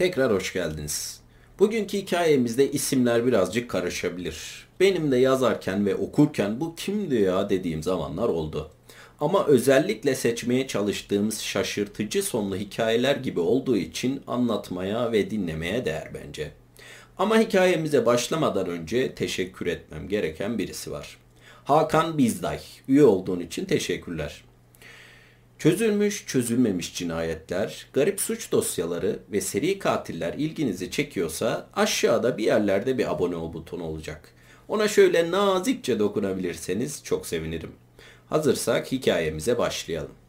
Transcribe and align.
Tekrar 0.00 0.32
hoş 0.32 0.52
geldiniz. 0.52 1.20
Bugünkü 1.58 1.98
hikayemizde 1.98 2.70
isimler 2.70 3.26
birazcık 3.26 3.70
karışabilir. 3.70 4.66
Benim 4.80 5.12
de 5.12 5.16
yazarken 5.16 5.86
ve 5.86 5.94
okurken 5.94 6.60
bu 6.60 6.74
kimdi 6.74 7.14
ya 7.14 7.50
dediğim 7.50 7.82
zamanlar 7.82 8.28
oldu. 8.28 8.70
Ama 9.20 9.46
özellikle 9.46 10.14
seçmeye 10.14 10.66
çalıştığımız 10.66 11.40
şaşırtıcı 11.40 12.22
sonlu 12.22 12.56
hikayeler 12.56 13.16
gibi 13.16 13.40
olduğu 13.40 13.76
için 13.76 14.22
anlatmaya 14.26 15.12
ve 15.12 15.30
dinlemeye 15.30 15.84
değer 15.84 16.10
bence. 16.14 16.50
Ama 17.18 17.38
hikayemize 17.38 18.06
başlamadan 18.06 18.66
önce 18.66 19.14
teşekkür 19.14 19.66
etmem 19.66 20.08
gereken 20.08 20.58
birisi 20.58 20.90
var. 20.92 21.16
Hakan 21.64 22.18
Bizday. 22.18 22.60
Üye 22.88 23.04
olduğun 23.04 23.40
için 23.40 23.64
teşekkürler. 23.64 24.44
Çözülmüş, 25.60 26.26
çözülmemiş 26.26 26.94
cinayetler, 26.94 27.86
garip 27.92 28.20
suç 28.20 28.52
dosyaları 28.52 29.18
ve 29.32 29.40
seri 29.40 29.78
katiller 29.78 30.34
ilginizi 30.34 30.90
çekiyorsa 30.90 31.68
aşağıda 31.74 32.38
bir 32.38 32.44
yerlerde 32.44 32.98
bir 32.98 33.10
abone 33.10 33.36
ol 33.36 33.52
butonu 33.52 33.84
olacak. 33.84 34.28
Ona 34.68 34.88
şöyle 34.88 35.30
nazikçe 35.30 35.98
dokunabilirseniz 35.98 37.04
çok 37.04 37.26
sevinirim. 37.26 37.72
Hazırsak 38.28 38.92
hikayemize 38.92 39.58
başlayalım. 39.58 40.19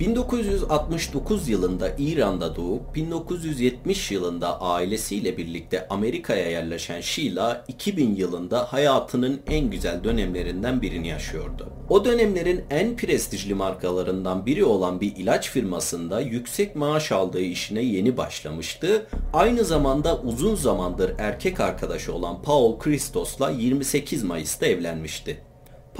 1969 0.00 1.48
yılında 1.48 1.88
İran'da 1.98 2.56
doğup 2.56 2.94
1970 2.94 4.10
yılında 4.10 4.60
ailesiyle 4.60 5.36
birlikte 5.36 5.88
Amerika'ya 5.88 6.50
yerleşen 6.50 7.00
Sheila 7.00 7.64
2000 7.68 8.14
yılında 8.14 8.72
hayatının 8.72 9.40
en 9.46 9.70
güzel 9.70 10.04
dönemlerinden 10.04 10.82
birini 10.82 11.08
yaşıyordu. 11.08 11.72
O 11.88 12.04
dönemlerin 12.04 12.64
en 12.70 12.96
prestijli 12.96 13.54
markalarından 13.54 14.46
biri 14.46 14.64
olan 14.64 15.00
bir 15.00 15.16
ilaç 15.16 15.50
firmasında 15.50 16.20
yüksek 16.20 16.76
maaş 16.76 17.12
aldığı 17.12 17.40
işine 17.40 17.82
yeni 17.82 18.16
başlamıştı. 18.16 19.06
Aynı 19.32 19.64
zamanda 19.64 20.20
uzun 20.20 20.54
zamandır 20.54 21.12
erkek 21.18 21.60
arkadaşı 21.60 22.14
olan 22.14 22.42
Paul 22.42 22.78
Christos'la 22.78 23.50
28 23.50 24.22
Mayıs'ta 24.22 24.66
evlenmişti. 24.66 25.49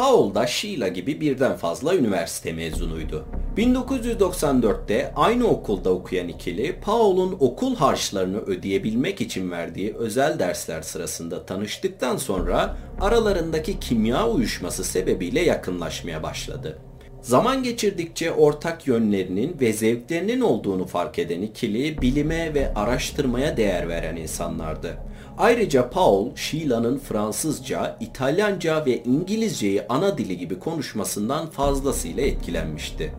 Paul 0.00 0.34
da 0.34 0.46
Sheila 0.46 0.88
gibi 0.88 1.20
birden 1.20 1.56
fazla 1.56 1.94
üniversite 1.94 2.52
mezunuydu. 2.52 3.24
1994'te 3.56 5.12
aynı 5.16 5.46
okulda 5.46 5.90
okuyan 5.90 6.28
ikili, 6.28 6.76
Paul'un 6.80 7.36
okul 7.40 7.76
harçlarını 7.76 8.38
ödeyebilmek 8.38 9.20
için 9.20 9.50
verdiği 9.50 9.94
özel 9.94 10.38
dersler 10.38 10.82
sırasında 10.82 11.46
tanıştıktan 11.46 12.16
sonra 12.16 12.76
aralarındaki 13.00 13.80
kimya 13.80 14.28
uyuşması 14.28 14.84
sebebiyle 14.84 15.40
yakınlaşmaya 15.40 16.22
başladı. 16.22 16.78
Zaman 17.22 17.62
geçirdikçe 17.62 18.32
ortak 18.32 18.86
yönlerinin 18.86 19.56
ve 19.60 19.72
zevklerinin 19.72 20.40
olduğunu 20.40 20.86
fark 20.86 21.18
eden 21.18 21.42
ikili 21.42 22.02
bilime 22.02 22.54
ve 22.54 22.74
araştırmaya 22.74 23.56
değer 23.56 23.88
veren 23.88 24.16
insanlardı. 24.16 25.09
Ayrıca 25.40 25.90
Paul, 25.90 26.36
Sheila'nın 26.36 26.98
Fransızca, 26.98 27.96
İtalyanca 28.00 28.86
ve 28.86 29.02
İngilizceyi 29.02 29.82
ana 29.88 30.18
dili 30.18 30.38
gibi 30.38 30.58
konuşmasından 30.58 31.46
fazlasıyla 31.46 32.22
etkilenmişti. 32.22 33.12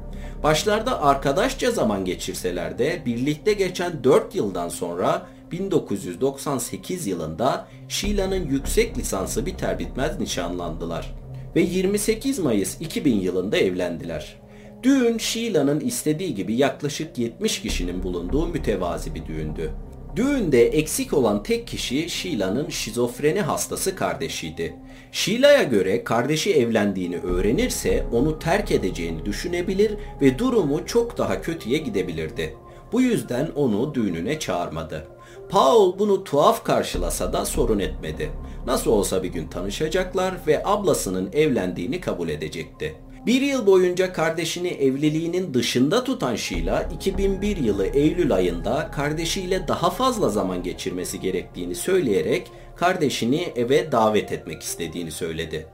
Başlarda 0.44 1.02
arkadaşça 1.02 1.72
zaman 1.72 2.06
geçirseler 2.06 2.78
de 2.80 3.02
birlikte 3.06 3.54
geçen 3.54 4.04
4 4.04 4.36
yıldan 4.36 4.70
sonra 4.70 5.28
1998 5.52 7.08
yılında 7.08 7.68
Sheila'nın 7.88 8.48
yüksek 8.48 8.98
lisansı 8.98 9.46
biter 9.46 9.80
bitmez 9.80 10.20
nişanlandılar 10.20 11.16
ve 11.56 11.62
28 11.62 12.40
Mayıs 12.40 12.82
2000 12.82 13.20
yılında 13.20 13.58
evlendiler. 13.58 14.42
Düğün 14.84 15.18
Sheila'nın 15.18 15.80
istediği 15.80 16.36
gibi 16.36 16.56
yaklaşık 16.56 17.18
70 17.18 17.62
kişinin 17.62 18.04
bulunduğu 18.04 18.48
mütevazi 18.48 19.16
bir 19.16 19.26
düğündü. 19.26 19.72
Düğünde 20.16 20.68
eksik 20.68 21.14
olan 21.14 21.44
tek 21.44 21.68
kişi 21.68 22.10
Sheila'nın 22.10 22.70
şizofreni 22.70 23.42
hastası 23.42 23.96
kardeşiydi. 23.96 24.76
Sheila'ya 25.12 25.64
göre 25.64 26.04
kardeşi 26.04 26.54
evlendiğini 26.54 27.18
öğrenirse 27.18 28.06
onu 28.12 28.40
terk 28.40 28.72
edeceğini 28.72 29.26
düşünebilir 29.26 29.92
ve 30.22 30.40
durumu 30.40 30.86
çok 30.86 31.18
daha 31.18 31.42
kötüye 31.42 31.78
gidebilirdi. 31.78 32.56
Bu 32.92 33.02
yüzden 33.02 33.50
onu 33.56 33.94
düğününe 33.94 34.40
çağırmadı. 34.40 35.08
Paul 35.50 36.00
bunu 36.00 36.24
tuhaf 36.24 36.64
karşılasa 36.64 37.34
da 37.34 37.46
sorun 37.46 37.80
etmedi. 37.80 38.30
Nasıl 38.66 38.92
olsa 38.92 39.24
bir 39.24 39.30
gün 39.30 39.48
tanışacaklar 39.48 40.34
ve 40.48 40.62
ablasının 40.66 41.30
evlendiğini 41.34 42.02
kabul 42.02 42.30
edecekti. 42.30 42.96
Bir 43.26 43.42
yıl 43.42 43.66
boyunca 43.66 44.14
kardeşini 44.14 44.68
evliliğinin 44.68 45.54
dışında 45.54 46.04
tutan 46.04 46.36
Sheila, 46.36 46.84
2001 46.84 47.58
yılı 47.58 47.86
Eylül 47.86 48.34
ayında 48.34 48.92
kardeşiyle 48.92 49.68
daha 49.68 49.90
fazla 49.90 50.30
zaman 50.30 50.64
geçirmesi 50.64 51.20
gerektiğini 51.20 51.76
söyleyerek 51.76 52.48
kardeşini 52.76 53.42
eve 53.56 53.92
davet 53.92 54.32
etmek 54.32 54.62
istediğini 54.62 55.12
söyledi. 55.12 55.68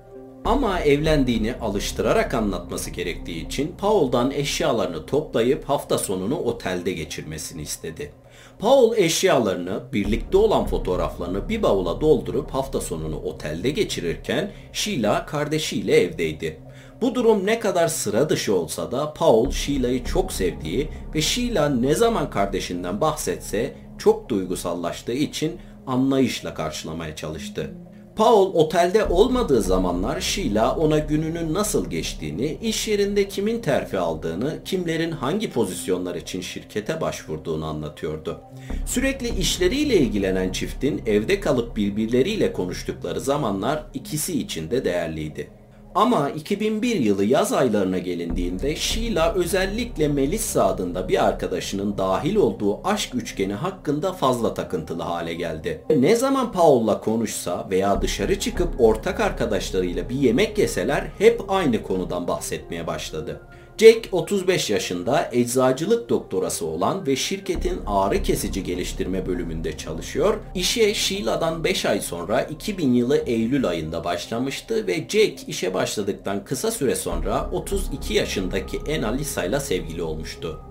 Ama 0.46 0.80
evlendiğini 0.80 1.54
alıştırarak 1.56 2.34
anlatması 2.34 2.90
gerektiği 2.90 3.46
için 3.46 3.76
Paul'dan 3.78 4.32
eşyalarını 4.32 5.06
toplayıp 5.06 5.64
hafta 5.70 5.98
sonunu 5.98 6.40
otelde 6.40 6.92
geçirmesini 6.92 7.62
istedi. 7.62 8.12
Paul 8.60 8.98
eşyalarını, 8.98 9.84
birlikte 9.94 10.38
olan 10.38 10.66
fotoğraflarını 10.66 11.50
bir 11.50 11.64
bavula 11.64 12.02
doldurup 12.02 12.52
hafta 12.52 12.82
sonunu 12.82 13.20
otelde 13.20 13.70
geçirirken 13.70 14.52
Sheila 14.74 15.26
kardeşiyle 15.26 16.02
evdeydi. 16.02 16.67
Bu 17.02 17.16
durum 17.16 17.46
ne 17.46 17.60
kadar 17.60 17.88
sıra 17.88 18.30
dışı 18.30 18.56
olsa 18.56 18.92
da 18.92 19.14
Paul 19.14 19.52
Sheila'yı 19.52 20.04
çok 20.04 20.34
sevdiği 20.34 20.90
ve 21.16 21.22
Sheila 21.22 21.70
ne 21.70 21.96
zaman 21.96 22.30
kardeşinden 22.30 23.02
bahsetse 23.02 23.76
çok 23.98 24.30
duygusallaştığı 24.30 25.14
için 25.14 25.52
anlayışla 25.88 26.54
karşılamaya 26.54 27.16
çalıştı. 27.16 27.72
Paul 28.16 28.54
otelde 28.54 29.06
olmadığı 29.06 29.62
zamanlar 29.62 30.22
Sheila 30.22 30.76
ona 30.76 31.00
gününün 31.00 31.54
nasıl 31.54 31.90
geçtiğini, 31.90 32.58
iş 32.62 32.88
yerinde 32.88 33.28
kimin 33.28 33.62
terfi 33.62 34.00
aldığını, 34.00 34.64
kimlerin 34.66 35.12
hangi 35.12 35.52
pozisyonlar 35.52 36.16
için 36.16 36.42
şirkete 36.42 37.02
başvurduğunu 37.02 37.66
anlatıyordu. 37.66 38.42
Sürekli 38.86 39.40
işleriyle 39.40 39.98
ilgilenen 39.98 40.52
çiftin 40.52 41.02
evde 41.06 41.40
kalıp 41.40 41.76
birbirleriyle 41.76 42.54
konuştukları 42.54 43.22
zamanlar 43.22 43.84
ikisi 43.94 44.42
için 44.42 44.72
de 44.72 44.86
değerliydi. 44.86 45.57
Ama 45.98 46.30
2001 46.30 46.96
yılı 46.96 47.26
yaz 47.26 47.54
aylarına 47.54 47.98
gelindiğinde 47.98 48.76
Sheila 48.76 49.34
özellikle 49.34 50.08
Melissa 50.08 50.66
adında 50.68 51.10
bir 51.10 51.26
arkadaşının 51.26 51.98
dahil 51.98 52.36
olduğu 52.36 52.88
aşk 52.88 53.16
üçgeni 53.16 53.54
hakkında 53.54 54.14
fazla 54.14 54.54
takıntılı 54.54 55.04
hale 55.04 55.34
geldi. 55.34 55.82
Ne 55.90 56.16
zaman 56.16 56.52
Paul'la 56.52 57.02
konuşsa 57.02 57.68
veya 57.72 58.02
dışarı 58.02 58.40
çıkıp 58.40 58.70
ortak 58.82 59.20
arkadaşlarıyla 59.20 60.10
bir 60.10 60.16
yemek 60.16 60.58
yeseler 60.58 61.08
hep 61.18 61.42
aynı 61.48 61.84
konudan 61.84 62.28
bahsetmeye 62.28 62.88
başladı. 62.88 63.42
Jack 63.78 64.10
35 64.12 64.70
yaşında 64.70 65.30
eczacılık 65.32 66.10
doktorası 66.10 66.66
olan 66.66 67.08
ve 67.08 67.16
şirketin 67.16 67.82
ağrı 67.88 68.24
kesici 68.24 68.64
geliştirme 68.64 69.28
bölümünde 69.28 69.78
çalışıyor. 69.78 70.38
İşe 70.56 70.94
Sheila'dan 70.94 71.64
5 71.64 71.86
ay 71.86 72.02
sonra 72.02 72.42
2000 72.42 72.94
yılı 72.94 73.18
Eylül 73.18 73.68
ayında 73.68 74.04
başlamıştı 74.04 74.88
ve 74.88 74.96
Jack 75.10 75.50
işe 75.50 75.74
başladıktan 75.74 76.46
kısa 76.46 76.72
süre 76.72 76.96
sonra 76.96 77.50
32 77.52 78.14
yaşındaki 78.14 78.80
Anna 78.96 79.12
Lisa 79.12 79.44
ile 79.44 79.60
sevgili 79.60 80.04
olmuştu. 80.04 80.62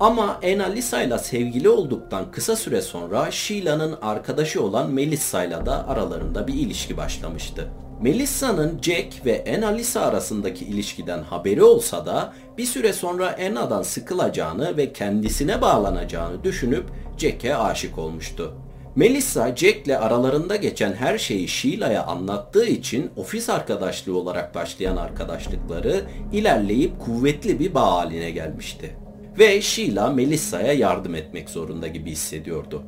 Ama 0.00 0.40
Anna 0.44 0.66
Lisa 0.66 1.02
ile 1.02 1.18
sevgili 1.18 1.68
olduktan 1.68 2.30
kısa 2.30 2.56
süre 2.56 2.82
sonra 2.82 3.30
Sheila'nın 3.30 3.96
arkadaşı 4.02 4.62
olan 4.62 4.90
Melissa 4.90 5.44
ile 5.44 5.66
de 5.66 5.70
aralarında 5.70 6.46
bir 6.46 6.54
ilişki 6.54 6.96
başlamıştı. 6.96 7.70
Melissa'nın 8.00 8.78
Jack 8.82 9.26
ve 9.26 9.44
Anna 9.56 9.68
Lisa 9.68 10.00
arasındaki 10.00 10.64
ilişkiden 10.64 11.22
haberi 11.22 11.62
olsa 11.62 12.06
da 12.06 12.32
bir 12.58 12.64
süre 12.64 12.92
sonra 12.92 13.36
Anna'dan 13.46 13.82
sıkılacağını 13.82 14.76
ve 14.76 14.92
kendisine 14.92 15.60
bağlanacağını 15.60 16.44
düşünüp 16.44 16.84
Jack'e 17.18 17.56
aşık 17.56 17.98
olmuştu. 17.98 18.54
Melissa 18.96 19.56
Jack'le 19.56 20.00
aralarında 20.00 20.56
geçen 20.56 20.92
her 20.92 21.18
şeyi 21.18 21.48
Sheila'ya 21.48 22.06
anlattığı 22.06 22.66
için 22.66 23.10
ofis 23.16 23.48
arkadaşlığı 23.50 24.18
olarak 24.18 24.54
başlayan 24.54 24.96
arkadaşlıkları 24.96 26.04
ilerleyip 26.32 27.00
kuvvetli 27.00 27.60
bir 27.60 27.74
bağ 27.74 27.92
haline 27.92 28.30
gelmişti. 28.30 28.96
Ve 29.38 29.62
Sheila 29.62 30.10
Melissa'ya 30.10 30.72
yardım 30.72 31.14
etmek 31.14 31.50
zorunda 31.50 31.88
gibi 31.88 32.10
hissediyordu. 32.10 32.82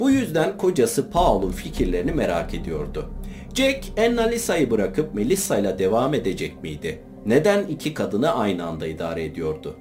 Bu 0.00 0.10
yüzden 0.10 0.56
kocası 0.56 1.10
Paul'un 1.10 1.50
fikirlerini 1.50 2.12
merak 2.12 2.54
ediyordu. 2.54 3.10
Jack, 3.54 3.84
Anna 3.98 4.22
Lisa'yı 4.22 4.70
bırakıp 4.70 5.14
Melissa 5.14 5.58
ile 5.58 5.78
devam 5.78 6.14
edecek 6.14 6.62
miydi? 6.62 7.02
Neden 7.26 7.66
iki 7.66 7.94
kadını 7.94 8.34
aynı 8.34 8.66
anda 8.66 8.86
idare 8.86 9.24
ediyordu? 9.24 9.76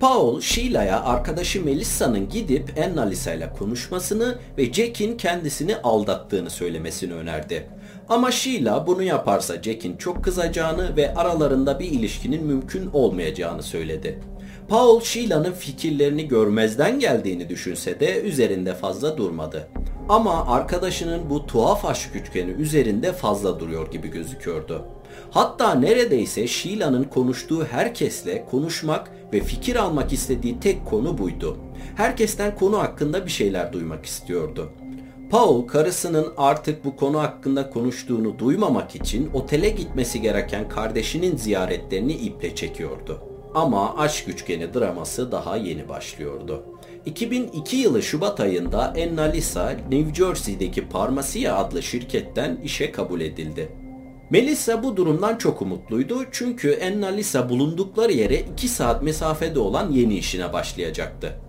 Paul, 0.00 0.40
Sheila'ya 0.40 1.04
arkadaşı 1.04 1.64
Melissa'nın 1.64 2.28
gidip 2.28 2.70
Anna 2.84 3.02
Lisa 3.02 3.32
ile 3.32 3.52
konuşmasını 3.58 4.38
ve 4.58 4.72
Jack'in 4.72 5.16
kendisini 5.16 5.76
aldattığını 5.76 6.50
söylemesini 6.50 7.14
önerdi. 7.14 7.66
Ama 8.08 8.30
Sheila 8.30 8.86
bunu 8.86 9.02
yaparsa 9.02 9.62
Jack'in 9.62 9.96
çok 9.96 10.24
kızacağını 10.24 10.96
ve 10.96 11.14
aralarında 11.14 11.80
bir 11.80 11.90
ilişkinin 11.90 12.44
mümkün 12.44 12.90
olmayacağını 12.92 13.62
söyledi. 13.62 14.20
Paul 14.68 15.00
Sheila'nın 15.00 15.52
fikirlerini 15.52 16.28
görmezden 16.28 16.98
geldiğini 16.98 17.48
düşünse 17.48 18.00
de 18.00 18.20
üzerinde 18.20 18.74
fazla 18.74 19.16
durmadı. 19.16 19.68
Ama 20.08 20.46
arkadaşının 20.46 21.30
bu 21.30 21.46
tuhaf 21.46 21.84
aşk 21.84 22.16
üçgeni 22.16 22.50
üzerinde 22.50 23.12
fazla 23.12 23.60
duruyor 23.60 23.90
gibi 23.90 24.08
gözüküyordu. 24.08 24.84
Hatta 25.30 25.74
neredeyse 25.74 26.46
Sheila'nın 26.46 27.04
konuştuğu 27.04 27.64
herkesle 27.64 28.44
konuşmak 28.50 29.10
ve 29.32 29.40
fikir 29.40 29.76
almak 29.76 30.12
istediği 30.12 30.60
tek 30.60 30.86
konu 30.86 31.18
buydu. 31.18 31.56
Herkesten 31.96 32.56
konu 32.56 32.78
hakkında 32.78 33.24
bir 33.26 33.30
şeyler 33.30 33.72
duymak 33.72 34.06
istiyordu. 34.06 34.72
Paul 35.30 35.66
karısının 35.66 36.32
artık 36.36 36.84
bu 36.84 36.96
konu 36.96 37.20
hakkında 37.20 37.70
konuştuğunu 37.70 38.38
duymamak 38.38 38.94
için 38.96 39.30
otele 39.34 39.70
gitmesi 39.70 40.20
gereken 40.20 40.68
kardeşinin 40.68 41.36
ziyaretlerini 41.36 42.12
iple 42.12 42.54
çekiyordu. 42.54 43.35
Ama 43.56 43.96
aşk 43.96 44.28
üçgeni 44.28 44.74
draması 44.74 45.32
daha 45.32 45.56
yeni 45.56 45.88
başlıyordu. 45.88 46.62
2002 47.06 47.76
yılı 47.76 48.02
Şubat 48.02 48.40
ayında 48.40 48.94
Anna 49.02 49.22
Lisa 49.22 49.70
New 49.90 50.14
Jersey'deki 50.14 50.88
Parmasia 50.88 51.56
adlı 51.56 51.82
şirketten 51.82 52.58
işe 52.64 52.92
kabul 52.92 53.20
edildi. 53.20 53.72
Melissa 54.30 54.82
bu 54.82 54.96
durumdan 54.96 55.36
çok 55.36 55.62
umutluydu 55.62 56.24
çünkü 56.32 56.80
Anna 56.86 57.06
Lisa 57.06 57.48
bulundukları 57.48 58.12
yere 58.12 58.40
2 58.40 58.68
saat 58.68 59.02
mesafede 59.02 59.58
olan 59.58 59.92
yeni 59.92 60.14
işine 60.18 60.52
başlayacaktı. 60.52 61.40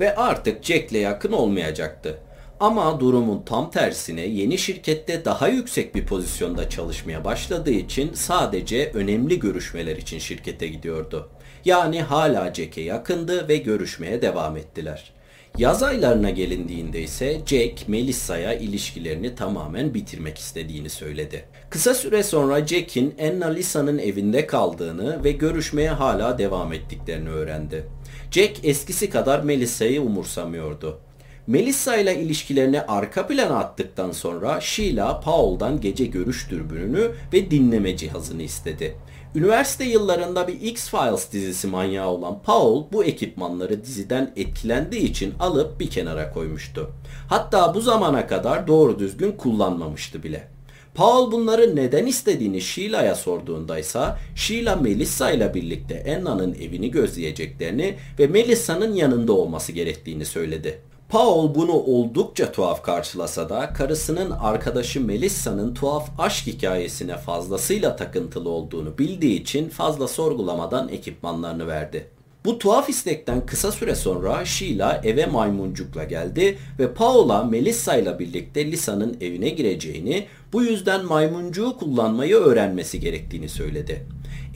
Ve 0.00 0.16
artık 0.16 0.64
Jack'le 0.64 0.94
yakın 0.94 1.32
olmayacaktı. 1.32 2.18
Ama 2.60 3.00
durumun 3.00 3.42
tam 3.46 3.70
tersine 3.70 4.20
yeni 4.20 4.58
şirkette 4.58 5.24
daha 5.24 5.48
yüksek 5.48 5.94
bir 5.94 6.06
pozisyonda 6.06 6.68
çalışmaya 6.68 7.24
başladığı 7.24 7.70
için 7.70 8.10
sadece 8.14 8.90
önemli 8.94 9.38
görüşmeler 9.38 9.96
için 9.96 10.18
şirkete 10.18 10.68
gidiyordu. 10.68 11.30
Yani 11.64 12.02
hala 12.02 12.54
Jack'e 12.54 12.80
yakındı 12.80 13.48
ve 13.48 13.56
görüşmeye 13.56 14.22
devam 14.22 14.56
ettiler. 14.56 15.12
Yaz 15.58 15.82
aylarına 15.82 16.30
gelindiğinde 16.30 17.02
ise 17.02 17.40
Jack, 17.46 17.88
Melissa'ya 17.88 18.54
ilişkilerini 18.54 19.34
tamamen 19.34 19.94
bitirmek 19.94 20.38
istediğini 20.38 20.90
söyledi. 20.90 21.44
Kısa 21.70 21.94
süre 21.94 22.22
sonra 22.22 22.66
Jack'in 22.66 23.14
Anna 23.22 23.46
Lisa'nın 23.46 23.98
evinde 23.98 24.46
kaldığını 24.46 25.24
ve 25.24 25.32
görüşmeye 25.32 25.90
hala 25.90 26.38
devam 26.38 26.72
ettiklerini 26.72 27.28
öğrendi. 27.28 27.84
Jack 28.30 28.64
eskisi 28.64 29.10
kadar 29.10 29.40
Melissa'yı 29.40 30.02
umursamıyordu. 30.02 31.00
Melissa 31.46 31.96
ile 31.96 32.22
ilişkilerini 32.22 32.80
arka 32.80 33.26
plana 33.26 33.58
attıktan 33.58 34.12
sonra 34.12 34.60
Sheila 34.60 35.20
Paul'dan 35.20 35.80
gece 35.80 36.06
görüş 36.06 36.50
dürbününü 36.50 37.10
ve 37.32 37.50
dinleme 37.50 37.96
cihazını 37.96 38.42
istedi. 38.42 38.96
Üniversite 39.34 39.84
yıllarında 39.84 40.48
bir 40.48 40.60
X-Files 40.60 41.32
dizisi 41.32 41.66
manyağı 41.66 42.08
olan 42.08 42.42
Paul 42.42 42.84
bu 42.92 43.04
ekipmanları 43.04 43.84
diziden 43.84 44.32
etkilendiği 44.36 45.02
için 45.02 45.34
alıp 45.40 45.80
bir 45.80 45.90
kenara 45.90 46.32
koymuştu. 46.32 46.90
Hatta 47.28 47.74
bu 47.74 47.80
zamana 47.80 48.26
kadar 48.26 48.66
doğru 48.66 48.98
düzgün 48.98 49.32
kullanmamıştı 49.32 50.22
bile. 50.22 50.48
Paul 50.94 51.32
bunları 51.32 51.76
neden 51.76 52.06
istediğini 52.06 52.60
Sheila'ya 52.60 53.14
sorduğunda 53.14 53.78
ise 53.78 54.00
Sheila 54.34 54.76
Melissa 54.76 55.30
ile 55.30 55.54
birlikte 55.54 56.16
Anna'nın 56.18 56.54
evini 56.54 56.90
gözleyeceklerini 56.90 57.96
ve 58.18 58.26
Melissa'nın 58.26 58.94
yanında 58.94 59.32
olması 59.32 59.72
gerektiğini 59.72 60.24
söyledi. 60.24 60.80
Paul 61.10 61.54
bunu 61.54 61.72
oldukça 61.72 62.52
tuhaf 62.52 62.82
karşılasa 62.82 63.48
da 63.48 63.72
karısının 63.72 64.30
arkadaşı 64.30 65.00
Melissa'nın 65.00 65.74
tuhaf 65.74 66.08
aşk 66.18 66.46
hikayesine 66.46 67.16
fazlasıyla 67.16 67.96
takıntılı 67.96 68.48
olduğunu 68.48 68.98
bildiği 68.98 69.40
için 69.40 69.68
fazla 69.68 70.08
sorgulamadan 70.08 70.88
ekipmanlarını 70.88 71.66
verdi. 71.66 72.06
Bu 72.44 72.58
tuhaf 72.58 72.88
istekten 72.88 73.46
kısa 73.46 73.72
süre 73.72 73.94
sonra 73.94 74.44
Sheila 74.44 75.00
eve 75.04 75.26
maymuncukla 75.26 76.04
geldi 76.04 76.58
ve 76.78 76.92
Paula 76.92 77.44
Melissa 77.44 77.96
ile 77.96 78.18
birlikte 78.18 78.72
Lisa'nın 78.72 79.16
evine 79.20 79.48
gireceğini, 79.48 80.26
bu 80.52 80.62
yüzden 80.62 81.04
maymuncuğu 81.04 81.76
kullanmayı 81.76 82.36
öğrenmesi 82.36 83.00
gerektiğini 83.00 83.48
söyledi. 83.48 84.06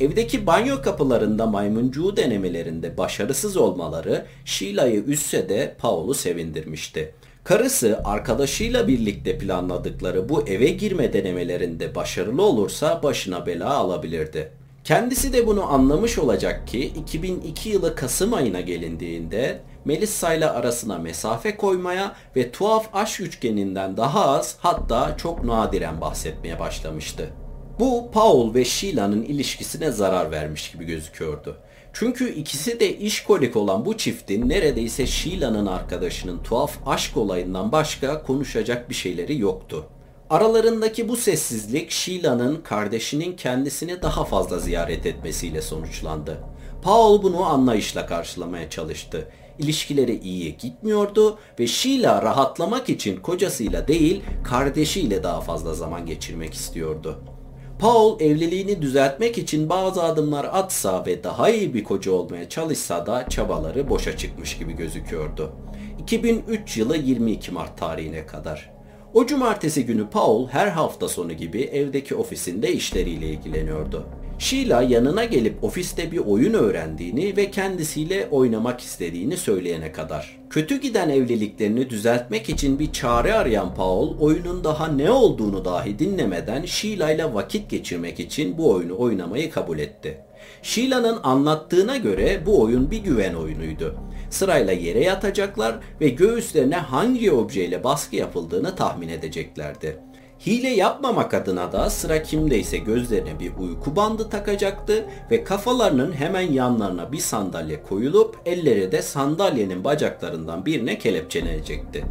Evdeki 0.01 0.47
banyo 0.47 0.83
kapılarında 0.83 1.47
maymuncuğu 1.47 2.17
denemelerinde 2.17 2.99
başarısız 2.99 3.57
olmaları 3.57 4.27
Sheila'yı 4.45 5.05
üzse 5.05 5.49
de 5.49 5.77
Paul'u 5.79 6.15
sevindirmişti. 6.15 7.15
Karısı 7.45 8.01
arkadaşıyla 8.05 8.89
birlikte 8.89 9.39
planladıkları 9.39 10.29
bu 10.29 10.49
eve 10.49 10.69
girme 10.69 11.13
denemelerinde 11.13 11.95
başarılı 11.95 12.43
olursa 12.43 13.03
başına 13.03 13.47
bela 13.47 13.75
alabilirdi. 13.75 14.53
Kendisi 14.85 15.33
de 15.33 15.47
bunu 15.47 15.73
anlamış 15.73 16.19
olacak 16.19 16.69
ki 16.69 16.81
2002 16.81 17.69
yılı 17.69 17.95
Kasım 17.95 18.35
ayına 18.35 18.61
gelindiğinde 18.61 19.61
Melissa 19.85 20.35
ile 20.35 20.51
arasına 20.51 20.99
mesafe 20.99 21.57
koymaya 21.57 22.17
ve 22.37 22.51
tuhaf 22.51 22.89
aşk 22.93 23.21
üçgeninden 23.21 23.97
daha 23.97 24.27
az 24.27 24.57
hatta 24.59 25.17
çok 25.17 25.45
nadiren 25.45 26.01
bahsetmeye 26.01 26.59
başlamıştı. 26.59 27.44
Bu 27.79 28.11
Paul 28.13 28.55
ve 28.55 28.65
Sheila'nın 28.65 29.23
ilişkisine 29.23 29.91
zarar 29.91 30.31
vermiş 30.31 30.73
gibi 30.73 30.85
gözüküyordu. 30.85 31.57
Çünkü 31.93 32.35
ikisi 32.35 32.81
de 32.81 32.99
işkolik 32.99 33.57
olan 33.57 33.85
bu 33.85 33.97
çiftin 33.97 34.49
neredeyse 34.49 35.07
Sheila'nın 35.07 35.67
arkadaşının 35.67 36.43
tuhaf 36.43 36.79
aşk 36.87 37.17
olayından 37.17 37.73
başka 37.73 38.23
konuşacak 38.23 38.91
bir 38.91 38.95
şeyleri 38.95 39.39
yoktu. 39.39 39.87
Aralarındaki 40.31 41.09
bu 41.09 41.17
sessizlik 41.17 41.91
Sheila'nın 41.91 42.57
kardeşinin 42.57 43.37
kendisini 43.37 44.03
daha 44.03 44.25
fazla 44.25 44.59
ziyaret 44.59 45.07
etmesiyle 45.07 45.63
sonuçlandı. 45.63 46.39
Paul 46.83 47.23
bunu 47.23 47.45
anlayışla 47.45 48.07
karşılamaya 48.07 48.71
çalıştı. 48.71 49.29
İlişkileri 49.59 50.19
iyi 50.19 50.57
gitmiyordu 50.57 51.39
ve 51.61 51.67
Sheila 51.67 52.23
rahatlamak 52.23 52.89
için 52.89 53.21
kocasıyla 53.21 53.89
değil 53.89 54.23
kardeşiyle 54.45 55.23
daha 55.23 55.41
fazla 55.41 55.75
zaman 55.75 56.07
geçirmek 56.07 56.55
istiyordu. 56.55 57.34
Paul 57.79 58.21
evliliğini 58.21 58.83
düzeltmek 58.83 59.39
için 59.39 59.69
bazı 59.69 60.03
adımlar 60.03 60.45
atsa 60.53 61.07
ve 61.07 61.25
daha 61.25 61.51
iyi 61.51 61.75
bir 61.75 61.85
koca 61.85 62.13
olmaya 62.13 62.49
çalışsa 62.49 63.07
da 63.07 63.29
çabaları 63.29 63.89
boşa 63.89 64.17
çıkmış 64.17 64.59
gibi 64.59 64.73
gözüküyordu. 64.73 65.53
2003 65.99 66.77
yılı 66.77 66.97
22 66.97 67.53
Mart 67.53 67.79
tarihine 67.79 68.27
kadar. 68.27 68.71
O 69.15 69.27
cumartesi 69.27 69.87
günü 69.87 70.11
Paul 70.11 70.49
her 70.49 70.67
hafta 70.67 71.09
sonu 71.09 71.33
gibi 71.33 71.63
evdeki 71.63 72.15
ofisinde 72.15 72.73
işleriyle 72.73 73.27
ilgileniyordu. 73.27 74.07
Sheila 74.39 74.83
yanına 74.83 75.25
gelip 75.25 75.65
ofiste 75.65 76.13
bir 76.13 76.19
oyun 76.19 76.55
öğrendiğini 76.55 77.37
ve 77.37 77.51
kendisiyle 77.51 78.29
oynamak 78.31 78.81
istediğini 78.81 79.37
söyleyene 79.37 79.93
kadar. 79.93 80.39
Kötü 80.51 80.81
giden 80.81 81.09
evliliklerini 81.09 81.91
düzeltmek 81.91 82.49
için 82.49 82.79
bir 82.79 82.93
çare 82.93 83.35
arayan 83.35 83.75
Paul 83.75 84.19
oyunun 84.19 84.65
daha 84.65 84.89
ne 84.89 85.11
olduğunu 85.11 85.65
dahi 85.65 85.99
dinlemeden 85.99 86.65
Sheila 86.65 87.11
ile 87.11 87.35
vakit 87.35 87.71
geçirmek 87.71 88.21
için 88.21 88.59
bu 88.59 88.71
oyunu 88.71 88.99
oynamayı 88.99 89.51
kabul 89.51 89.79
etti. 89.79 90.19
Sheila'nın 90.63 91.19
anlattığına 91.23 91.97
göre 91.97 92.43
bu 92.47 92.61
oyun 92.63 92.91
bir 92.91 92.99
güven 92.99 93.35
oyunuydu. 93.35 93.97
Sırayla 94.31 94.73
yere 94.73 95.05
yatacaklar 95.05 95.75
ve 96.01 96.09
göğüslerine 96.09 96.77
hangi 96.77 97.33
objeyle 97.33 97.85
baskı 97.85 98.17
yapıldığını 98.17 98.77
tahmin 98.77 99.09
edeceklerdi. 99.09 99.99
Hile 100.47 100.69
yapmamak 100.69 101.35
adına 101.35 101.73
da 101.73 101.91
sıra 101.91 102.23
kimdeyse 102.23 102.79
gözlerine 102.79 103.41
bir 103.41 103.53
uyku 103.57 103.97
bandı 103.97 104.31
takacaktı 104.31 105.05
ve 105.31 105.45
kafalarının 105.45 106.13
hemen 106.13 106.53
yanlarına 106.53 107.13
bir 107.13 107.19
sandalye 107.19 107.83
koyulup 107.83 108.39
elleri 108.47 108.93
de 108.93 109.03
sandalyenin 109.03 109.85
bacaklarından 109.85 110.67
birine 110.67 110.99
kelepçelenecekti. 110.99 112.05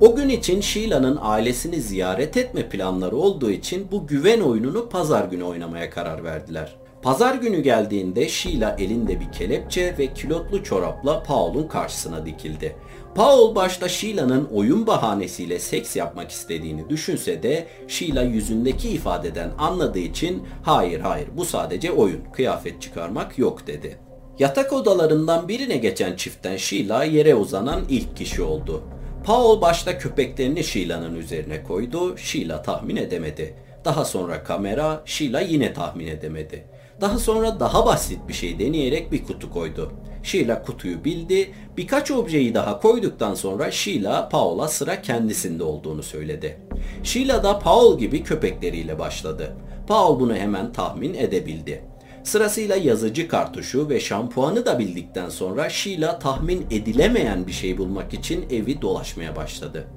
O 0.00 0.16
gün 0.16 0.28
için 0.28 0.60
Sheila'nın 0.60 1.18
ailesini 1.20 1.80
ziyaret 1.80 2.36
etme 2.36 2.68
planları 2.68 3.16
olduğu 3.16 3.50
için 3.50 3.88
bu 3.92 4.06
güven 4.06 4.40
oyununu 4.40 4.88
pazar 4.88 5.24
günü 5.24 5.44
oynamaya 5.44 5.90
karar 5.90 6.24
verdiler. 6.24 6.76
Pazar 7.02 7.34
günü 7.34 7.60
geldiğinde 7.60 8.28
Sheila 8.28 8.76
elinde 8.78 9.20
bir 9.20 9.32
kelepçe 9.32 9.98
ve 9.98 10.14
kilotlu 10.14 10.64
çorapla 10.64 11.22
Paul'un 11.22 11.68
karşısına 11.68 12.26
dikildi. 12.26 12.76
Paul 13.14 13.54
başta 13.54 13.88
Sheila'nın 13.88 14.48
oyun 14.54 14.86
bahanesiyle 14.86 15.58
seks 15.58 15.96
yapmak 15.96 16.30
istediğini 16.30 16.88
düşünse 16.88 17.42
de 17.42 17.66
Sheila 17.88 18.22
yüzündeki 18.22 18.88
ifadeden 18.88 19.50
anladığı 19.58 19.98
için 19.98 20.42
hayır 20.62 21.00
hayır 21.00 21.28
bu 21.36 21.44
sadece 21.44 21.92
oyun 21.92 22.20
kıyafet 22.32 22.82
çıkarmak 22.82 23.38
yok 23.38 23.66
dedi. 23.66 23.98
Yatak 24.38 24.72
odalarından 24.72 25.48
birine 25.48 25.76
geçen 25.76 26.16
çiftten 26.16 26.56
Sheila 26.56 27.04
yere 27.04 27.34
uzanan 27.34 27.80
ilk 27.88 28.16
kişi 28.16 28.42
oldu. 28.42 28.82
Paul 29.24 29.60
başta 29.60 29.98
köpeklerini 29.98 30.64
Sheila'nın 30.64 31.14
üzerine 31.14 31.62
koydu, 31.62 32.18
Sheila 32.18 32.62
tahmin 32.62 32.96
edemedi. 32.96 33.54
Daha 33.84 34.04
sonra 34.04 34.44
kamera, 34.44 35.02
Sheila 35.04 35.40
yine 35.40 35.72
tahmin 35.72 36.06
edemedi. 36.06 36.64
Daha 37.00 37.18
sonra 37.18 37.60
daha 37.60 37.86
basit 37.86 38.18
bir 38.28 38.32
şey 38.32 38.58
deneyerek 38.58 39.12
bir 39.12 39.24
kutu 39.24 39.50
koydu. 39.50 39.92
Sheila 40.22 40.62
kutuyu 40.62 41.04
bildi. 41.04 41.52
Birkaç 41.76 42.10
objeyi 42.10 42.54
daha 42.54 42.80
koyduktan 42.80 43.34
sonra 43.34 43.70
Sheila 43.70 44.28
Paul'a 44.28 44.68
sıra 44.68 45.02
kendisinde 45.02 45.62
olduğunu 45.62 46.02
söyledi. 46.02 46.60
Sheila 47.02 47.42
da 47.42 47.58
Paul 47.58 47.98
gibi 47.98 48.22
köpekleriyle 48.22 48.98
başladı. 48.98 49.56
Paul 49.86 50.20
bunu 50.20 50.34
hemen 50.34 50.72
tahmin 50.72 51.14
edebildi. 51.14 51.84
Sırasıyla 52.24 52.76
yazıcı 52.76 53.28
kartuşu 53.28 53.88
ve 53.88 54.00
şampuanı 54.00 54.66
da 54.66 54.78
bildikten 54.78 55.28
sonra 55.28 55.68
Sheila 55.70 56.18
tahmin 56.18 56.66
edilemeyen 56.70 57.46
bir 57.46 57.52
şey 57.52 57.78
bulmak 57.78 58.14
için 58.14 58.46
evi 58.50 58.82
dolaşmaya 58.82 59.36
başladı. 59.36 59.88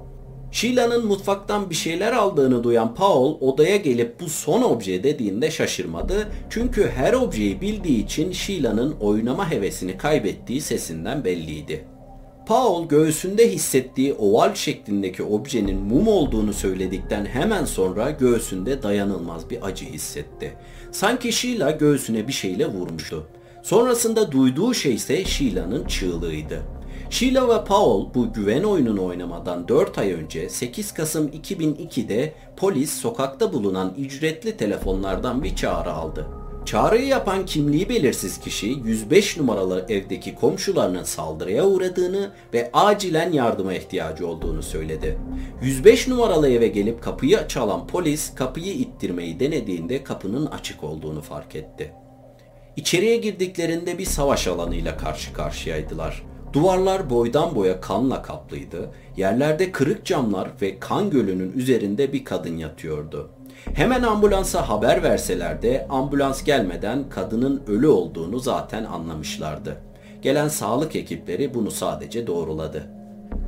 Sheila'nın 0.52 1.06
mutfaktan 1.06 1.70
bir 1.70 1.74
şeyler 1.74 2.12
aldığını 2.12 2.64
duyan 2.64 2.94
Paul 2.94 3.40
odaya 3.40 3.76
gelip 3.76 4.20
bu 4.20 4.28
son 4.28 4.62
obje 4.62 5.04
dediğinde 5.04 5.50
şaşırmadı. 5.50 6.28
Çünkü 6.50 6.90
her 6.96 7.12
objeyi 7.12 7.60
bildiği 7.60 8.04
için 8.04 8.32
Sheila'nın 8.32 8.96
oynama 9.00 9.50
hevesini 9.50 9.98
kaybettiği 9.98 10.60
sesinden 10.60 11.24
belliydi. 11.24 11.84
Paul 12.46 12.88
göğsünde 12.88 13.52
hissettiği 13.52 14.14
oval 14.14 14.54
şeklindeki 14.54 15.22
objenin 15.22 15.78
mum 15.78 16.08
olduğunu 16.08 16.52
söyledikten 16.52 17.24
hemen 17.24 17.64
sonra 17.64 18.10
göğsünde 18.10 18.82
dayanılmaz 18.82 19.50
bir 19.50 19.66
acı 19.66 19.84
hissetti. 19.84 20.52
Sanki 20.90 21.32
Sheila 21.32 21.70
göğsüne 21.70 22.28
bir 22.28 22.32
şeyle 22.32 22.66
vurmuştu. 22.66 23.26
Sonrasında 23.62 24.32
duyduğu 24.32 24.74
şey 24.74 24.94
ise 24.94 25.24
Sheila'nın 25.24 25.84
çığlığıydı. 25.84 26.62
Sheila 27.12 27.48
ve 27.48 27.64
Paul 27.64 28.14
bu 28.14 28.32
güven 28.32 28.62
oyununu 28.62 29.04
oynamadan 29.04 29.68
4 29.68 29.98
ay 29.98 30.12
önce 30.12 30.48
8 30.48 30.94
Kasım 30.94 31.28
2002'de 31.28 32.32
polis 32.56 32.92
sokakta 32.92 33.52
bulunan 33.52 33.94
ücretli 33.98 34.56
telefonlardan 34.56 35.44
bir 35.44 35.56
çağrı 35.56 35.92
aldı. 35.92 36.26
Çağrıyı 36.64 37.06
yapan 37.06 37.46
kimliği 37.46 37.88
belirsiz 37.88 38.40
kişi 38.40 38.66
105 38.66 39.36
numaralı 39.36 39.86
evdeki 39.88 40.34
komşularının 40.34 41.02
saldırıya 41.02 41.66
uğradığını 41.66 42.30
ve 42.54 42.70
acilen 42.72 43.32
yardıma 43.32 43.74
ihtiyacı 43.74 44.26
olduğunu 44.26 44.62
söyledi. 44.62 45.18
105 45.62 46.08
numaralı 46.08 46.50
eve 46.50 46.68
gelip 46.68 47.02
kapıyı 47.02 47.38
çalan 47.48 47.86
polis 47.86 48.34
kapıyı 48.34 48.72
ittirmeyi 48.72 49.40
denediğinde 49.40 50.04
kapının 50.04 50.46
açık 50.46 50.84
olduğunu 50.84 51.20
fark 51.20 51.56
etti. 51.56 51.92
İçeriye 52.76 53.16
girdiklerinde 53.16 53.98
bir 53.98 54.06
savaş 54.06 54.46
alanıyla 54.46 54.96
karşı 54.96 55.32
karşıyaydılar. 55.32 56.31
Duvarlar 56.52 57.10
boydan 57.10 57.54
boya 57.54 57.80
kanla 57.80 58.22
kaplıydı. 58.22 58.90
Yerlerde 59.16 59.72
kırık 59.72 60.04
camlar 60.04 60.50
ve 60.62 60.78
kan 60.78 61.10
gölünün 61.10 61.52
üzerinde 61.52 62.12
bir 62.12 62.24
kadın 62.24 62.56
yatıyordu. 62.56 63.30
Hemen 63.74 64.02
ambulansa 64.02 64.68
haber 64.68 65.02
verseler 65.02 65.62
de 65.62 65.86
ambulans 65.90 66.44
gelmeden 66.44 67.08
kadının 67.10 67.62
ölü 67.66 67.86
olduğunu 67.86 68.38
zaten 68.38 68.84
anlamışlardı. 68.84 69.76
Gelen 70.22 70.48
sağlık 70.48 70.96
ekipleri 70.96 71.54
bunu 71.54 71.70
sadece 71.70 72.26
doğruladı. 72.26 72.88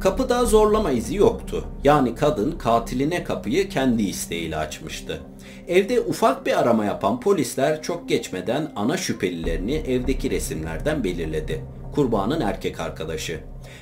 Kapıda 0.01 0.45
zorlama 0.45 0.91
izi 0.91 1.17
yoktu. 1.17 1.65
Yani 1.85 2.15
kadın 2.15 2.53
katiline 2.53 3.25
kapıyı 3.25 3.69
kendi 3.69 4.03
isteğiyle 4.03 4.57
açmıştı. 4.57 5.21
Evde 5.69 6.01
ufak 6.01 6.47
bir 6.47 6.61
arama 6.61 6.85
yapan 6.85 7.21
polisler 7.21 7.83
çok 7.83 8.09
geçmeden 8.09 8.73
ana 8.77 8.97
şüphelilerini 8.97 9.75
evdeki 9.75 10.31
resimlerden 10.31 11.05
belirledi. 11.05 11.65
Kurbanın 11.95 12.41
erkek 12.41 12.81
arkadaşı. 12.81 13.41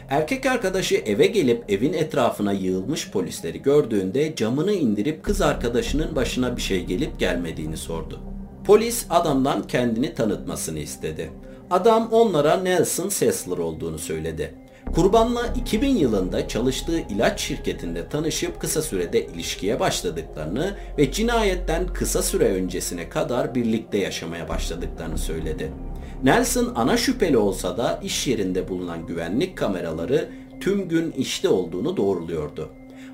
Erkek 0.09 0.47
arkadaşı 0.47 0.95
eve 0.95 1.26
gelip 1.26 1.71
evin 1.71 1.92
etrafına 1.92 2.52
yığılmış 2.52 3.11
polisleri 3.11 3.62
gördüğünde 3.62 4.37
camını 4.37 4.73
indirip 4.73 5.23
kız 5.23 5.40
arkadaşının 5.40 6.16
başına 6.16 6.57
bir 6.57 6.62
şey 6.62 6.85
gelip 6.85 7.19
gelmediğini 7.19 7.76
sordu. 7.76 8.21
Polis 8.64 9.07
adamdan 9.11 9.66
kendini 9.66 10.14
tanıtmasını 10.14 10.78
istedi. 10.78 11.31
Adam 11.71 12.09
onlara 12.12 12.57
Nelson 12.57 13.09
Sessler 13.09 13.59
olduğunu 13.59 13.99
söyledi. 13.99 14.54
Kurbanla 14.95 15.47
2000 15.47 15.97
yılında 15.97 16.49
çalıştığı 16.49 16.99
ilaç 16.99 17.40
şirketinde 17.40 18.09
tanışıp 18.09 18.61
kısa 18.61 18.83
sürede 18.83 19.26
ilişkiye 19.26 19.81
başladıklarını 19.81 20.76
ve 20.99 21.12
cinayetten 21.12 21.87
kısa 21.87 22.23
süre 22.23 22.45
öncesine 22.45 23.09
kadar 23.09 23.54
birlikte 23.54 23.99
yaşamaya 23.99 24.49
başladıklarını 24.49 25.19
söyledi. 25.19 25.73
Nelson 26.24 26.72
ana 26.74 26.96
şüpheli 26.96 27.36
olsa 27.38 27.76
da 27.76 28.00
iş 28.02 28.26
yerinde 28.26 28.68
bulunan 28.68 29.06
güvenlik 29.06 29.58
kameraları 29.58 30.28
tüm 30.60 30.88
gün 30.88 31.12
işte 31.12 31.48
olduğunu 31.48 31.96
doğruluyordu. 31.96 32.68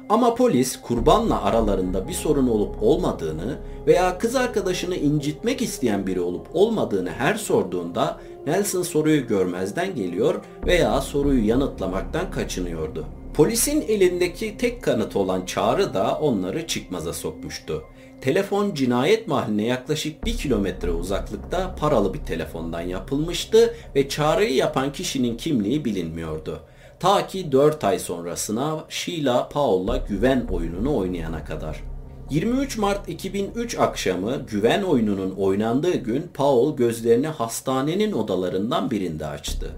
Ama 0.08 0.34
polis 0.34 0.80
kurbanla 0.80 1.42
aralarında 1.42 2.08
bir 2.08 2.12
sorun 2.12 2.48
olup 2.48 2.82
olmadığını 2.82 3.58
veya 3.86 4.18
kız 4.18 4.36
arkadaşını 4.36 4.96
incitmek 4.96 5.62
isteyen 5.62 6.06
biri 6.06 6.20
olup 6.20 6.46
olmadığını 6.52 7.10
her 7.10 7.34
sorduğunda 7.34 8.20
Nelson 8.46 8.82
soruyu 8.82 9.26
görmezden 9.26 9.94
geliyor 9.94 10.34
veya 10.66 11.00
soruyu 11.00 11.46
yanıtlamaktan 11.46 12.30
kaçınıyordu. 12.30 13.06
Polisin 13.34 13.84
elindeki 13.88 14.56
tek 14.56 14.82
kanıt 14.82 15.16
olan 15.16 15.46
çağrı 15.46 15.94
da 15.94 16.18
onları 16.20 16.66
çıkmaza 16.66 17.12
sokmuştu. 17.12 17.84
Telefon 18.20 18.75
cinayet 18.75 19.28
mahalline 19.28 19.64
yaklaşık 19.64 20.25
1 20.25 20.37
kilometre 20.37 20.90
uzaklıkta 20.90 21.75
paralı 21.75 22.14
bir 22.14 22.18
telefondan 22.18 22.80
yapılmıştı 22.80 23.75
ve 23.94 24.08
çağrıyı 24.08 24.54
yapan 24.54 24.92
kişinin 24.92 25.37
kimliği 25.37 25.84
bilinmiyordu. 25.84 26.60
Ta 27.00 27.26
ki 27.26 27.52
4 27.52 27.84
ay 27.84 27.98
sonrasına 27.98 28.84
Sheila 28.88 29.48
Paul'la 29.48 29.96
güven 29.96 30.46
oyununu 30.50 30.96
oynayana 30.96 31.44
kadar. 31.44 31.84
23 32.30 32.78
Mart 32.78 33.08
2003 33.08 33.78
akşamı 33.78 34.37
güven 34.50 34.82
oyununun 34.82 35.30
oynandığı 35.30 35.96
gün 35.96 36.30
Paul 36.34 36.76
gözlerini 36.76 37.28
hastanenin 37.28 38.12
odalarından 38.12 38.90
birinde 38.90 39.26
açtı. 39.26 39.70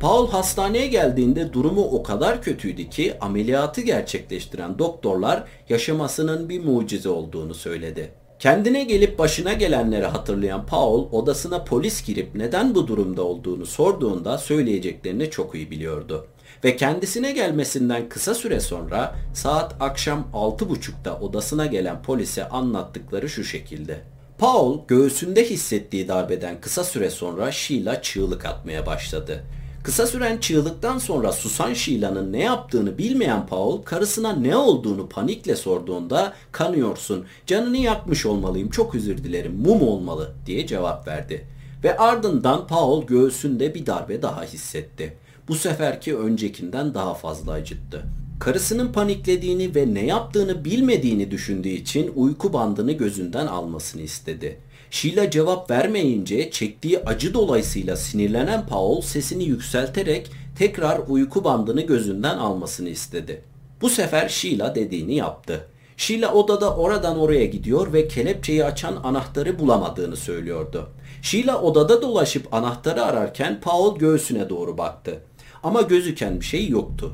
Paul 0.00 0.30
hastaneye 0.30 0.86
geldiğinde 0.86 1.52
durumu 1.52 1.84
o 1.84 2.02
kadar 2.02 2.42
kötüydü 2.42 2.90
ki 2.90 3.14
ameliyatı 3.20 3.80
gerçekleştiren 3.80 4.78
doktorlar 4.78 5.44
yaşamasının 5.68 6.48
bir 6.48 6.64
mucize 6.64 7.08
olduğunu 7.08 7.54
söyledi. 7.54 8.12
Kendine 8.38 8.84
gelip 8.84 9.18
başına 9.18 9.52
gelenleri 9.52 10.06
hatırlayan 10.06 10.66
Paul 10.66 11.12
odasına 11.12 11.64
polis 11.64 12.06
girip 12.06 12.34
neden 12.34 12.74
bu 12.74 12.86
durumda 12.86 13.22
olduğunu 13.22 13.66
sorduğunda 13.66 14.38
söyleyeceklerini 14.38 15.30
çok 15.30 15.54
iyi 15.54 15.70
biliyordu. 15.70 16.26
Ve 16.64 16.76
kendisine 16.76 17.32
gelmesinden 17.32 18.08
kısa 18.08 18.34
süre 18.34 18.60
sonra 18.60 19.14
saat 19.34 19.74
akşam 19.80 20.28
6.30'da 20.34 21.18
odasına 21.20 21.66
gelen 21.66 22.02
polise 22.02 22.48
anlattıkları 22.48 23.28
şu 23.28 23.44
şekilde. 23.44 24.00
Paul 24.38 24.86
göğsünde 24.88 25.50
hissettiği 25.50 26.08
darbeden 26.08 26.60
kısa 26.60 26.84
süre 26.84 27.10
sonra 27.10 27.52
Sheila 27.52 28.02
çığlık 28.02 28.44
atmaya 28.44 28.86
başladı. 28.86 29.44
Kısa 29.88 30.06
süren 30.06 30.38
çığlıktan 30.38 30.98
sonra 30.98 31.32
susan 31.32 31.74
Sheila'nın 31.74 32.32
ne 32.32 32.42
yaptığını 32.42 32.98
bilmeyen 32.98 33.46
Paul 33.46 33.82
karısına 33.82 34.32
ne 34.32 34.56
olduğunu 34.56 35.08
panikle 35.08 35.56
sorduğunda 35.56 36.32
kanıyorsun, 36.52 37.24
canını 37.46 37.76
yakmış 37.76 38.26
olmalıyım, 38.26 38.70
çok 38.70 38.94
özür 38.94 39.18
dilerim, 39.18 39.54
mum 39.54 39.82
olmalı 39.82 40.32
diye 40.46 40.66
cevap 40.66 41.08
verdi. 41.08 41.46
Ve 41.84 41.96
ardından 41.96 42.66
Paul 42.66 43.06
göğsünde 43.06 43.74
bir 43.74 43.86
darbe 43.86 44.22
daha 44.22 44.42
hissetti. 44.42 45.16
Bu 45.48 45.54
seferki 45.54 46.16
öncekinden 46.16 46.94
daha 46.94 47.14
fazla 47.14 47.52
acıttı. 47.52 48.02
Karısının 48.40 48.92
paniklediğini 48.92 49.74
ve 49.74 49.94
ne 49.94 50.06
yaptığını 50.06 50.64
bilmediğini 50.64 51.30
düşündüğü 51.30 51.68
için 51.68 52.12
uyku 52.16 52.52
bandını 52.52 52.92
gözünden 52.92 53.46
almasını 53.46 54.02
istedi. 54.02 54.58
Sheila 54.90 55.30
cevap 55.30 55.70
vermeyince 55.70 56.50
çektiği 56.50 56.98
acı 56.98 57.34
dolayısıyla 57.34 57.96
sinirlenen 57.96 58.66
Paul 58.66 59.00
sesini 59.00 59.44
yükselterek 59.44 60.30
tekrar 60.58 61.00
uyku 61.08 61.44
bandını 61.44 61.80
gözünden 61.80 62.38
almasını 62.38 62.88
istedi. 62.88 63.42
Bu 63.80 63.90
sefer 63.90 64.28
Sheila 64.28 64.74
dediğini 64.74 65.14
yaptı. 65.14 65.66
Sheila 65.96 66.34
odada 66.34 66.76
oradan 66.76 67.18
oraya 67.18 67.46
gidiyor 67.46 67.92
ve 67.92 68.08
kelepçeyi 68.08 68.64
açan 68.64 68.96
anahtarı 69.04 69.58
bulamadığını 69.58 70.16
söylüyordu. 70.16 70.88
Sheila 71.22 71.62
odada 71.62 72.02
dolaşıp 72.02 72.54
anahtarı 72.54 73.04
ararken 73.04 73.60
Paul 73.60 73.98
göğsüne 73.98 74.48
doğru 74.48 74.78
baktı. 74.78 75.20
Ama 75.62 75.82
gözüken 75.82 76.40
bir 76.40 76.44
şey 76.44 76.68
yoktu. 76.68 77.12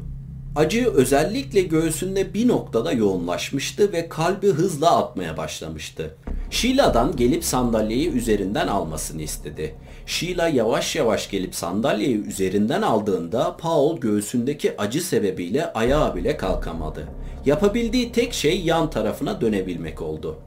Acı 0.56 0.90
özellikle 0.90 1.62
göğsünde 1.62 2.34
bir 2.34 2.48
noktada 2.48 2.92
yoğunlaşmıştı 2.92 3.92
ve 3.92 4.08
kalbi 4.08 4.48
hızla 4.48 4.96
atmaya 4.96 5.36
başlamıştı. 5.36 6.14
Sheila'dan 6.50 7.16
gelip 7.16 7.44
sandalyeyi 7.44 8.10
üzerinden 8.10 8.68
almasını 8.68 9.22
istedi. 9.22 9.74
Sheila 10.06 10.48
yavaş 10.48 10.96
yavaş 10.96 11.30
gelip 11.30 11.54
sandalyeyi 11.54 12.24
üzerinden 12.24 12.82
aldığında 12.82 13.56
Paul 13.56 14.00
göğsündeki 14.00 14.80
acı 14.80 15.00
sebebiyle 15.00 15.72
ayağa 15.72 16.16
bile 16.16 16.36
kalkamadı. 16.36 17.08
Yapabildiği 17.46 18.12
tek 18.12 18.34
şey 18.34 18.60
yan 18.60 18.90
tarafına 18.90 19.40
dönebilmek 19.40 20.02
oldu. 20.02 20.38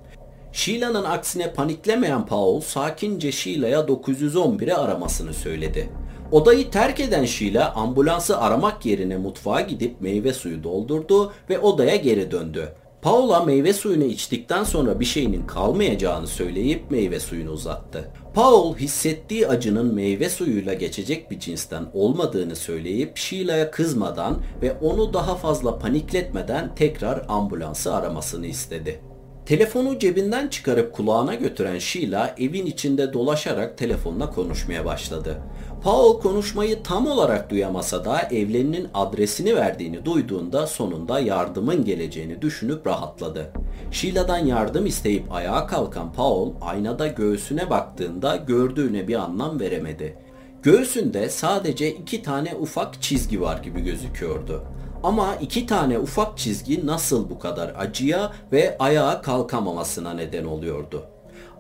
Sheila'nın 0.51 1.03
aksine 1.03 1.53
paniklemeyen 1.53 2.25
Paul 2.25 2.61
sakince 2.61 3.31
Sheila'ya 3.31 3.79
911'i 3.79 4.73
aramasını 4.73 5.33
söyledi. 5.33 5.89
Odayı 6.31 6.71
terk 6.71 6.99
eden 6.99 7.25
Sheila 7.25 7.73
ambulansı 7.75 8.37
aramak 8.37 8.85
yerine 8.85 9.17
mutfağa 9.17 9.61
gidip 9.61 10.01
meyve 10.01 10.33
suyu 10.33 10.63
doldurdu 10.63 11.31
ve 11.49 11.59
odaya 11.59 11.95
geri 11.95 12.31
döndü. 12.31 12.73
Paula 13.01 13.43
meyve 13.43 13.73
suyunu 13.73 14.03
içtikten 14.03 14.63
sonra 14.63 14.99
bir 14.99 15.05
şeyinin 15.05 15.47
kalmayacağını 15.47 16.27
söyleyip 16.27 16.91
meyve 16.91 17.19
suyunu 17.19 17.51
uzattı. 17.51 18.11
Paul 18.33 18.75
hissettiği 18.75 19.47
acının 19.47 19.93
meyve 19.95 20.29
suyuyla 20.29 20.73
geçecek 20.73 21.31
bir 21.31 21.39
cinsten 21.39 21.85
olmadığını 21.93 22.55
söyleyip 22.55 23.17
Sheila'ya 23.17 23.71
kızmadan 23.71 24.37
ve 24.61 24.73
onu 24.81 25.13
daha 25.13 25.35
fazla 25.35 25.79
panikletmeden 25.79 26.75
tekrar 26.75 27.25
ambulansı 27.27 27.95
aramasını 27.95 28.47
istedi. 28.47 29.01
Telefonu 29.47 29.99
cebinden 29.99 30.47
çıkarıp 30.47 30.93
kulağına 30.93 31.35
götüren 31.35 31.79
Sheila 31.79 32.35
evin 32.39 32.65
içinde 32.65 33.13
dolaşarak 33.13 33.77
telefonla 33.77 34.29
konuşmaya 34.29 34.85
başladı. 34.85 35.37
Paul 35.83 36.19
konuşmayı 36.19 36.83
tam 36.83 37.07
olarak 37.07 37.49
duyamasa 37.49 38.05
da 38.05 38.21
evlerinin 38.21 38.87
adresini 38.93 39.55
verdiğini 39.55 40.05
duyduğunda 40.05 40.67
sonunda 40.67 41.19
yardımın 41.19 41.85
geleceğini 41.85 42.41
düşünüp 42.41 42.87
rahatladı. 42.87 43.51
Sheila'dan 43.91 44.37
yardım 44.37 44.85
isteyip 44.85 45.31
ayağa 45.31 45.67
kalkan 45.67 46.13
Paul 46.13 46.53
aynada 46.61 47.07
göğsüne 47.07 47.69
baktığında 47.69 48.35
gördüğüne 48.35 49.07
bir 49.07 49.15
anlam 49.15 49.59
veremedi. 49.59 50.17
Göğsünde 50.63 51.29
sadece 51.29 51.91
iki 51.91 52.23
tane 52.23 52.55
ufak 52.55 53.01
çizgi 53.01 53.41
var 53.41 53.57
gibi 53.57 53.81
gözüküyordu. 53.81 54.63
Ama 55.03 55.35
iki 55.35 55.65
tane 55.65 55.99
ufak 55.99 56.37
çizgi 56.37 56.87
nasıl 56.87 57.29
bu 57.29 57.39
kadar 57.39 57.73
acıya 57.77 58.31
ve 58.51 58.77
ayağa 58.79 59.21
kalkamamasına 59.21 60.13
neden 60.13 60.45
oluyordu? 60.45 61.05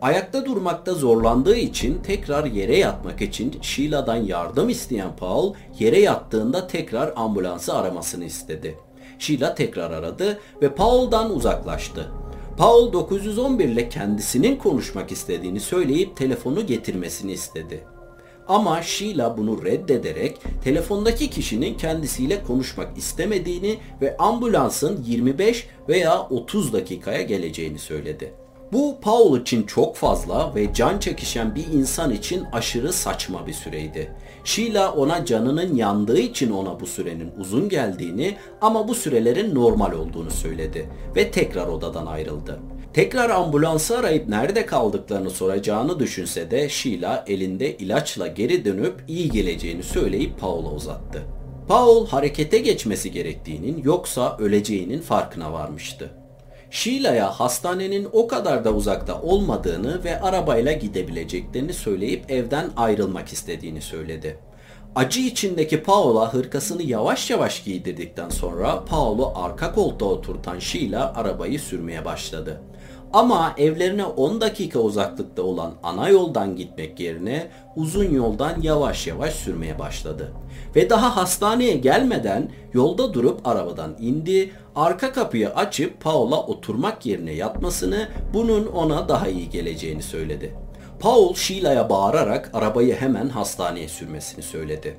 Ayakta 0.01 0.45
durmakta 0.45 0.93
zorlandığı 0.93 1.55
için 1.55 2.01
tekrar 2.03 2.45
yere 2.45 2.77
yatmak 2.77 3.21
için 3.21 3.55
Sheila'dan 3.61 4.15
yardım 4.15 4.69
isteyen 4.69 5.15
Paul 5.19 5.53
yere 5.79 5.99
yattığında 5.99 6.67
tekrar 6.67 7.13
ambulansı 7.15 7.73
aramasını 7.73 8.25
istedi. 8.25 8.77
Sheila 9.19 9.55
tekrar 9.55 9.91
aradı 9.91 10.39
ve 10.61 10.75
Paul'dan 10.75 11.35
uzaklaştı. 11.35 12.11
Paul 12.57 12.93
911 12.93 13.65
ile 13.65 13.89
kendisinin 13.89 14.55
konuşmak 14.55 15.11
istediğini 15.11 15.59
söyleyip 15.59 16.17
telefonu 16.17 16.65
getirmesini 16.65 17.31
istedi. 17.31 17.83
Ama 18.47 18.81
Sheila 18.81 19.37
bunu 19.37 19.65
reddederek 19.65 20.37
telefondaki 20.63 21.29
kişinin 21.29 21.77
kendisiyle 21.77 22.43
konuşmak 22.43 22.97
istemediğini 22.97 23.77
ve 24.01 24.17
ambulansın 24.17 25.03
25 25.07 25.67
veya 25.89 26.21
30 26.21 26.73
dakikaya 26.73 27.21
geleceğini 27.21 27.79
söyledi. 27.79 28.33
Bu 28.71 28.97
Paul 29.01 29.39
için 29.39 29.63
çok 29.63 29.95
fazla 29.95 30.55
ve 30.55 30.73
can 30.73 30.99
çekişen 30.99 31.55
bir 31.55 31.65
insan 31.67 32.11
için 32.11 32.43
aşırı 32.51 32.93
saçma 32.93 33.47
bir 33.47 33.53
süreydi. 33.53 34.11
Sheila 34.43 34.93
ona 34.93 35.25
canının 35.25 35.75
yandığı 35.75 36.19
için 36.19 36.51
ona 36.51 36.79
bu 36.79 36.85
sürenin 36.85 37.31
uzun 37.39 37.69
geldiğini 37.69 38.37
ama 38.61 38.87
bu 38.87 38.95
sürelerin 38.95 39.55
normal 39.55 39.91
olduğunu 39.91 40.31
söyledi 40.31 40.89
ve 41.15 41.31
tekrar 41.31 41.67
odadan 41.67 42.05
ayrıldı. 42.05 42.59
Tekrar 42.93 43.29
ambulansı 43.29 43.97
arayıp 43.97 44.29
nerede 44.29 44.65
kaldıklarını 44.65 45.29
soracağını 45.29 45.99
düşünse 45.99 46.51
de 46.51 46.69
Sheila 46.69 47.25
elinde 47.27 47.77
ilaçla 47.77 48.27
geri 48.27 48.65
dönüp 48.65 49.03
iyi 49.07 49.29
geleceğini 49.29 49.83
söyleyip 49.83 50.39
Paul'a 50.39 50.71
uzattı. 50.71 51.23
Paul 51.67 52.07
harekete 52.07 52.57
geçmesi 52.57 53.11
gerektiğinin 53.11 53.83
yoksa 53.83 54.37
öleceğinin 54.37 55.01
farkına 55.01 55.53
varmıştı. 55.53 56.26
Sheila'ya 56.71 57.29
hastanenin 57.29 58.07
o 58.11 58.27
kadar 58.27 58.65
da 58.65 58.73
uzakta 58.73 59.21
olmadığını 59.21 60.03
ve 60.03 60.21
arabayla 60.21 60.71
gidebileceklerini 60.71 61.73
söyleyip 61.73 62.31
evden 62.31 62.69
ayrılmak 62.77 63.33
istediğini 63.33 63.81
söyledi. 63.81 64.39
Acı 64.95 65.19
içindeki 65.19 65.83
Paul'a 65.83 66.33
hırkasını 66.33 66.83
yavaş 66.83 67.29
yavaş 67.29 67.63
giydirdikten 67.63 68.29
sonra 68.29 68.85
Paul'u 68.85 69.31
arka 69.35 69.73
koltuğa 69.73 70.09
oturtan 70.09 70.59
Sheila 70.59 71.13
arabayı 71.15 71.59
sürmeye 71.59 72.05
başladı. 72.05 72.61
Ama 73.13 73.53
evlerine 73.57 74.05
10 74.05 74.41
dakika 74.41 74.79
uzaklıkta 74.79 75.41
olan 75.41 75.73
ana 75.83 76.09
yoldan 76.09 76.55
gitmek 76.55 76.99
yerine 76.99 77.47
uzun 77.75 78.13
yoldan 78.13 78.61
yavaş 78.61 79.07
yavaş 79.07 79.33
sürmeye 79.33 79.79
başladı. 79.79 80.33
Ve 80.75 80.89
daha 80.89 81.15
hastaneye 81.15 81.73
gelmeden 81.73 82.49
yolda 82.73 83.13
durup 83.13 83.47
arabadan 83.47 83.95
indi, 83.99 84.51
arka 84.75 85.13
kapıyı 85.13 85.49
açıp 85.49 86.01
Paul'a 86.01 86.45
oturmak 86.45 87.05
yerine 87.05 87.33
yatmasını, 87.33 88.07
bunun 88.33 88.65
ona 88.65 89.09
daha 89.09 89.27
iyi 89.27 89.49
geleceğini 89.49 90.03
söyledi. 90.03 90.55
Paul 90.99 91.33
Sheila'ya 91.33 91.89
bağırarak 91.89 92.49
arabayı 92.53 92.95
hemen 92.95 93.29
hastaneye 93.29 93.87
sürmesini 93.87 94.43
söyledi. 94.43 94.97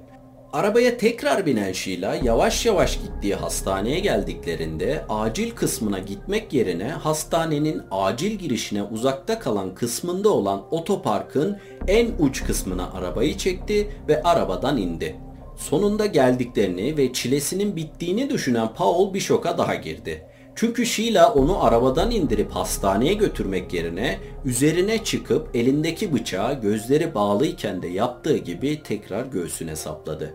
Arabaya 0.53 0.97
tekrar 0.97 1.47
binen 1.47 1.73
Sheila 1.73 2.15
yavaş 2.15 2.67
yavaş 2.67 2.99
gittiği 3.01 3.35
hastaneye 3.35 4.01
geldiklerinde 4.01 5.05
acil 5.09 5.51
kısmına 5.51 5.99
gitmek 5.99 6.53
yerine 6.53 6.89
hastanenin 6.89 7.83
acil 7.91 8.31
girişine 8.31 8.83
uzakta 8.83 9.39
kalan 9.39 9.75
kısmında 9.75 10.29
olan 10.29 10.63
otoparkın 10.71 11.59
en 11.87 12.11
uç 12.19 12.45
kısmına 12.45 12.93
arabayı 12.93 13.37
çekti 13.37 13.89
ve 14.09 14.23
arabadan 14.23 14.77
indi. 14.77 15.17
Sonunda 15.57 16.07
geldiklerini 16.07 16.97
ve 16.97 17.13
çilesinin 17.13 17.77
bittiğini 17.77 18.31
düşünen 18.31 18.69
Paul 18.75 19.15
bir 19.15 19.21
şoka 19.21 19.59
daha 19.59 19.75
girdi. 19.75 20.25
Çünkü 20.55 20.87
Sheila 20.87 21.35
onu 21.35 21.65
arabadan 21.65 22.11
indirip 22.11 22.51
hastaneye 22.51 23.15
götürmek 23.15 23.75
yerine 23.75 24.19
üzerine 24.45 25.05
çıkıp 25.05 25.57
elindeki 25.57 26.13
bıçağı 26.13 26.61
gözleri 26.61 27.15
bağlıyken 27.15 27.83
de 27.83 27.89
yaptığı 27.89 28.37
gibi 28.37 28.83
tekrar 28.83 29.27
göğsüne 29.27 29.77
sapladı. 29.77 30.35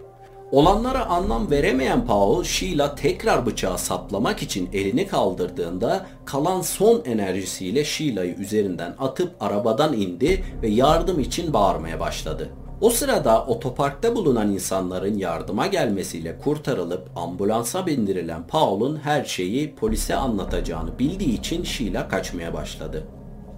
Olanlara 0.53 1.05
anlam 1.05 1.51
veremeyen 1.51 2.05
Paul, 2.05 2.43
Sheila 2.43 2.95
tekrar 2.95 3.45
bıçağı 3.45 3.77
saplamak 3.77 4.43
için 4.43 4.69
elini 4.73 5.07
kaldırdığında 5.07 6.05
kalan 6.25 6.61
son 6.61 7.01
enerjisiyle 7.05 7.83
Sheila'yı 7.85 8.35
üzerinden 8.35 8.95
atıp 8.99 9.35
arabadan 9.39 9.93
indi 9.93 10.43
ve 10.61 10.67
yardım 10.67 11.19
için 11.19 11.53
bağırmaya 11.53 11.99
başladı. 11.99 12.49
O 12.81 12.89
sırada 12.89 13.45
otoparkta 13.45 14.15
bulunan 14.15 14.51
insanların 14.51 15.17
yardıma 15.17 15.67
gelmesiyle 15.67 16.37
kurtarılıp 16.37 17.09
ambulansa 17.15 17.85
bindirilen 17.87 18.47
Paul'un 18.47 18.99
her 19.03 19.25
şeyi 19.25 19.75
polise 19.75 20.15
anlatacağını 20.15 20.99
bildiği 20.99 21.39
için 21.39 21.63
Sheila 21.63 22.07
kaçmaya 22.07 22.53
başladı. 22.53 23.07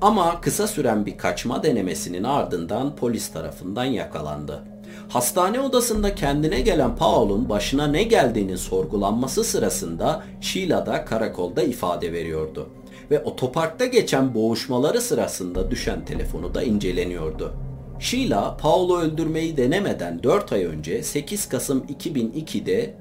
Ama 0.02 0.42
kısa 0.42 0.68
süren 0.68 1.06
bir 1.06 1.18
kaçma 1.18 1.64
denemesinin 1.64 2.24
ardından 2.24 2.96
polis 2.96 3.32
tarafından 3.32 3.86
yakalandı. 3.86 4.75
Hastane 5.10 5.60
odasında 5.60 6.16
kendine 6.16 6.62
gelen 6.62 6.96
Paul'un 6.96 7.50
başına 7.50 7.88
ne 7.88 8.04
geldiğinin 8.04 8.56
sorgulanması 8.56 9.44
sırasında 9.44 10.24
Sheila 10.42 10.86
da 10.86 11.06
karakolda 11.06 11.64
ifade 11.64 12.14
veriyordu. 12.14 12.70
Ve 13.12 13.24
otoparkta 13.24 13.86
geçen 13.86 14.34
boğuşmaları 14.34 15.02
sırasında 15.02 15.72
düşen 15.72 16.06
telefonu 16.06 16.54
da 16.54 16.64
inceleniyordu. 16.64 17.54
Sheila, 18.00 18.58
Paul'u 18.58 18.98
öldürmeyi 18.98 19.58
denemeden 19.58 20.24
4 20.24 20.52
ay 20.52 20.66
önce 20.66 21.04
8 21.04 21.50
Kasım 21.50 21.86
2002'de 22.00 22.96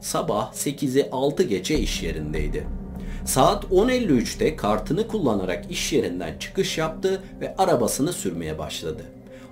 sabah 0.00 0.52
8'i 0.52 1.10
6 1.12 1.42
geçe 1.42 1.78
iş 1.78 2.02
yerindeydi. 2.02 2.66
Saat 3.24 3.64
10.53'te 3.64 4.56
kartını 4.56 5.08
kullanarak 5.08 5.70
iş 5.70 5.92
yerinden 5.92 6.38
çıkış 6.38 6.78
yaptı 6.78 7.22
ve 7.40 7.56
arabasını 7.56 8.12
sürmeye 8.12 8.58
başladı. 8.58 9.02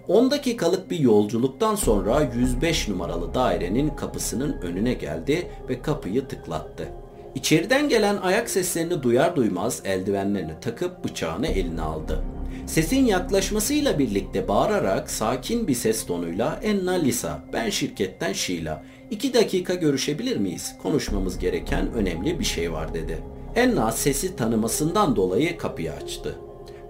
10 0.09 0.31
dakikalık 0.31 0.91
bir 0.91 0.99
yolculuktan 0.99 1.75
sonra 1.75 2.29
105 2.35 2.89
numaralı 2.89 3.35
dairenin 3.35 3.91
kapısının 3.91 4.53
önüne 4.63 4.95
geldi 4.95 5.51
ve 5.69 5.83
kapıyı 5.83 6.29
tıklattı. 6.29 6.89
İçeriden 7.35 7.89
gelen 7.89 8.17
ayak 8.17 8.51
seslerini 8.51 9.03
duyar 9.03 9.37
duymaz 9.37 9.83
eldivenlerini 9.85 10.53
takıp 10.61 11.05
bıçağını 11.05 11.47
eline 11.47 11.83
aldı. 11.83 12.25
Sesin 12.67 13.05
yaklaşmasıyla 13.05 13.99
birlikte 13.99 14.49
bağırarak 14.49 15.11
sakin 15.11 15.69
bir 15.69 15.75
ses 15.75 16.07
tonuyla 16.07 16.61
Enna 16.63 16.93
Lisa, 16.93 17.41
ben 17.53 17.71
şirketten 17.71 18.33
Sheila. 18.33 18.83
İki 19.11 19.35
dakika 19.35 19.75
görüşebilir 19.75 20.37
miyiz? 20.37 20.77
Konuşmamız 20.83 21.39
gereken 21.39 21.93
önemli 21.93 22.39
bir 22.39 22.45
şey 22.45 22.73
var 22.73 22.95
dedi. 22.95 23.19
Enna 23.55 23.93
sesi 23.93 24.37
tanımasından 24.37 25.17
dolayı 25.17 25.59
kapıyı 25.59 25.93
açtı. 25.93 26.39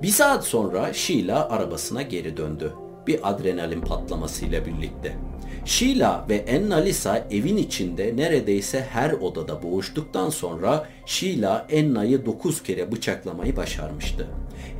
Bir 0.02 0.08
saat 0.08 0.44
sonra 0.44 0.92
Sheila 0.92 1.48
arabasına 1.48 2.02
geri 2.02 2.36
döndü. 2.36 2.72
Bir 3.08 3.30
adrenalin 3.30 3.80
patlamasıyla 3.80 4.66
birlikte. 4.66 5.16
Sheila 5.64 6.26
ve 6.28 6.36
Enna 6.36 6.76
Lisa 6.76 7.26
evin 7.30 7.56
içinde 7.56 8.16
neredeyse 8.16 8.86
her 8.90 9.12
odada 9.12 9.62
boğuştuktan 9.62 10.30
sonra 10.30 10.86
Sheila 11.06 11.66
Enna'yı 11.70 12.26
9 12.26 12.62
kere 12.62 12.92
bıçaklamayı 12.92 13.56
başarmıştı. 13.56 14.26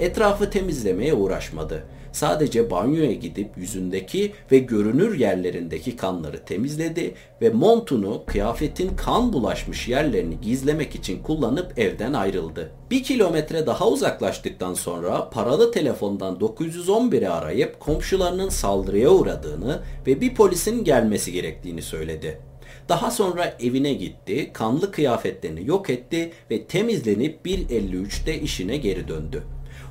Etrafı 0.01 0.51
temizlemeye 0.51 1.14
uğraşmadı. 1.14 1.85
Sadece 2.19 2.71
banyoya 2.71 3.13
gidip 3.13 3.57
yüzündeki 3.57 4.33
ve 4.53 4.59
görünür 4.59 5.19
yerlerindeki 5.19 5.97
kanları 5.97 6.45
temizledi 6.45 7.15
ve 7.43 7.51
montunu 7.51 8.23
kıyafetin 8.27 8.97
kan 8.97 9.33
bulaşmış 9.33 9.89
yerlerini 9.89 10.41
gizlemek 10.41 10.95
için 10.95 11.23
kullanıp 11.23 11.79
evden 11.79 12.13
ayrıldı. 12.13 12.71
Bir 12.91 13.03
kilometre 13.03 13.67
daha 13.67 13.89
uzaklaştıktan 13.89 14.75
sonra 14.75 15.31
paralı 15.31 15.73
telefondan 15.73 16.35
911'i 16.35 17.29
arayıp 17.29 17.81
komşularının 17.81 18.49
saldırıya 18.49 19.11
uğradığını 19.11 19.83
ve 20.07 20.21
bir 20.21 20.35
polisin 20.35 20.85
gelmesi 20.85 21.33
gerektiğini 21.33 21.83
söyledi. 21.83 22.41
Daha 22.89 23.11
sonra 23.11 23.57
evine 23.61 23.93
gitti, 23.93 24.51
kanlı 24.53 24.93
kıyafetlerini 24.93 25.67
yok 25.67 25.91
etti 25.91 26.33
ve 26.51 26.65
temizlenip 26.65 27.47
1.53'te 27.47 28.41
işine 28.41 28.77
geri 28.77 29.09
döndü. 29.09 29.43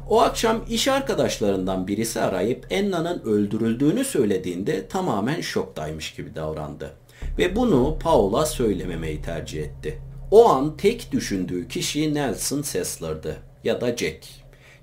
O 0.10 0.22
akşam 0.22 0.66
iş 0.70 0.88
arkadaşlarından 0.88 1.88
birisi 1.88 2.22
arayıp 2.22 2.68
Enna'nın 2.70 3.22
öldürüldüğünü 3.22 4.04
söylediğinde 4.04 4.88
tamamen 4.88 5.42
şoktaymış 5.42 6.14
gibi 6.14 6.36
davrandı. 6.36 6.94
Ve 7.38 7.56
bunu 7.56 7.98
Paul'a 8.00 8.46
söylememeyi 8.46 9.22
tercih 9.22 9.64
etti. 9.64 10.00
O 10.32 10.50
an 10.50 10.78
tek 10.78 11.12
düşündüğü 11.12 11.68
kişi 11.68 12.14
Nelson 12.14 12.62
Sessler'dı. 12.62 13.38
ya 13.64 13.82
da 13.82 13.98
Jack. 13.98 14.26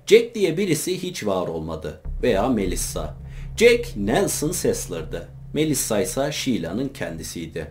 Jack 0.05 0.35
diye 0.35 0.57
birisi 0.57 1.03
hiç 1.03 1.25
var 1.25 1.47
olmadı 1.47 2.01
veya 2.23 2.49
Melissa. 2.49 3.15
Jack 3.57 3.97
Nelson 3.97 4.51
Sessler'dı. 4.51 5.27
Melissa 5.53 6.01
ise 6.01 6.31
Sheila'nın 6.31 6.87
kendisiydi. 6.87 7.67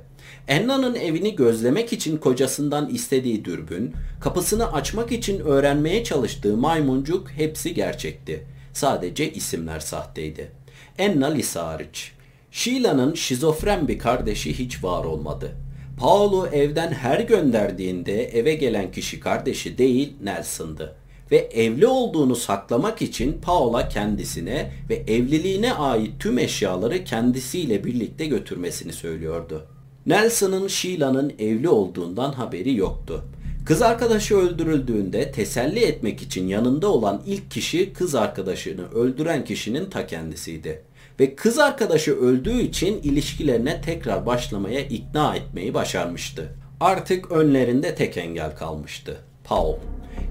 Enna'nın 0.48 0.94
evini 0.94 1.37
gözlemek 1.37 1.92
için 1.92 2.16
kocasından 2.16 2.88
istediği 2.88 3.44
dürbün, 3.44 3.94
kapısını 4.20 4.72
açmak 4.72 5.12
için 5.12 5.40
öğrenmeye 5.40 6.04
çalıştığı 6.04 6.57
maymuncuk 6.57 7.30
hepsi 7.30 7.74
gerçekti. 7.74 8.46
Sadece 8.72 9.33
isimler 9.33 9.80
sahteydi. 9.80 10.50
Enna 10.98 11.26
Lisa 11.26 11.66
hariç. 11.66 12.12
Sheila'nın 12.50 13.14
şizofren 13.14 13.88
bir 13.88 13.98
kardeşi 13.98 14.59
hiç 14.59 14.85
var 14.85 15.04
olmadı. 15.04 15.52
Paolo 15.98 16.46
evden 16.46 16.92
her 16.92 17.20
gönderdiğinde 17.20 18.24
eve 18.24 18.54
gelen 18.54 18.92
kişi 18.92 19.20
kardeşi 19.20 19.78
değil 19.78 20.12
Nelson'dı. 20.22 20.96
Ve 21.30 21.37
evli 21.37 21.87
olduğunu 21.87 22.37
saklamak 22.37 23.02
için 23.02 23.40
Paola 23.42 23.88
kendisine 23.88 24.72
ve 24.90 24.94
evliliğine 24.94 25.74
ait 25.74 26.20
tüm 26.20 26.38
eşyaları 26.38 27.04
kendisiyle 27.04 27.85
birlikte 27.85 28.26
götürmesini 28.26 28.92
söylüyordu. 28.92 29.66
Nelson'ın 30.07 30.69
Sheila'nın 30.69 31.33
evli 31.38 31.69
olduğundan 31.69 32.33
haberi 32.33 32.77
yoktu. 32.77 33.25
Kız 33.67 33.83
arkadaşı 33.83 34.37
öldürüldüğünde 34.37 35.33
teselli 35.33 35.85
etmek 35.85 36.23
için 36.23 36.49
yanında 36.49 36.88
olan 36.88 37.23
ilk 37.27 37.51
kişi 37.51 37.93
kız 37.93 38.14
arkadaşını 38.14 38.90
öldüren 38.90 39.45
kişinin 39.45 39.90
ta 39.90 40.07
kendisiydi. 40.07 40.83
Ve 41.21 41.35
kız 41.35 41.59
arkadaşı 41.59 42.17
öldüğü 42.17 42.61
için 42.61 43.03
ilişkilerine 43.03 43.81
tekrar 43.81 44.27
başlamaya 44.27 44.81
ikna 44.81 45.37
etmeyi 45.37 45.75
başarmıştı. 45.75 46.55
Artık 46.81 47.33
önlerinde 47.33 47.95
tek 47.95 48.17
engel 48.17 48.57
kalmıştı. 48.57 49.17
Paul. 49.45 49.75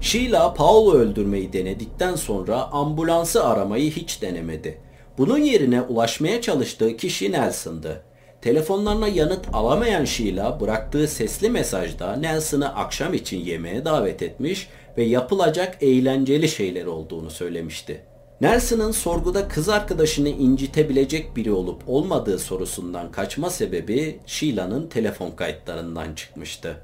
Sheila 0.00 0.54
Paul'u 0.54 0.92
öldürmeyi 0.92 1.52
denedikten 1.52 2.14
sonra 2.16 2.62
ambulansı 2.62 3.44
aramayı 3.44 3.90
hiç 3.90 4.22
denemedi. 4.22 4.78
Bunun 5.18 5.38
yerine 5.38 5.82
ulaşmaya 5.82 6.40
çalıştığı 6.40 6.96
kişi 6.96 7.32
Nelson'dı. 7.32 8.02
Telefonlarına 8.44 9.08
yanıt 9.08 9.46
alamayan 9.52 10.04
Sheila 10.04 10.60
bıraktığı 10.60 11.08
sesli 11.08 11.50
mesajda 11.50 12.16
Nelson'ı 12.16 12.74
akşam 12.74 13.14
için 13.14 13.40
yemeğe 13.40 13.84
davet 13.84 14.22
etmiş 14.22 14.68
ve 14.98 15.04
yapılacak 15.04 15.82
eğlenceli 15.82 16.48
şeyler 16.48 16.86
olduğunu 16.86 17.30
söylemişti. 17.30 18.04
Nelson'ın 18.40 18.90
sorguda 18.90 19.48
kız 19.48 19.68
arkadaşını 19.68 20.28
incitebilecek 20.28 21.36
biri 21.36 21.52
olup 21.52 21.82
olmadığı 21.86 22.38
sorusundan 22.38 23.12
kaçma 23.12 23.50
sebebi 23.50 24.20
Sheila'nın 24.26 24.86
telefon 24.86 25.30
kayıtlarından 25.30 26.14
çıkmıştı. 26.14 26.76